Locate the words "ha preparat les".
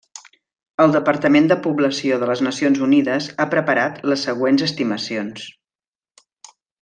3.37-4.25